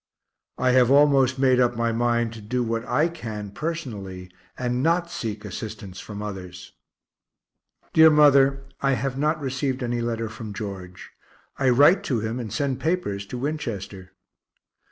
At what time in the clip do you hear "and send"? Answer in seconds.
12.39-12.79